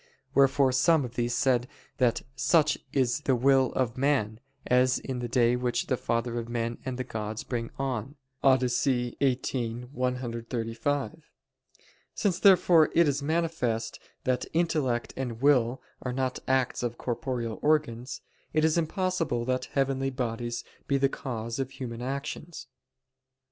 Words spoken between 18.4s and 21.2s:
it is impossible that heavenly bodies be the